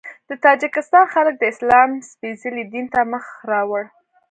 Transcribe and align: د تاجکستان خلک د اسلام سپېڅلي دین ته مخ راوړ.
د 0.29 0.31
تاجکستان 0.45 1.05
خلک 1.13 1.33
د 1.37 1.43
اسلام 1.53 1.89
سپېڅلي 2.09 2.63
دین 2.73 2.85
ته 2.93 2.99
مخ 3.11 3.25
راوړ. 3.51 3.83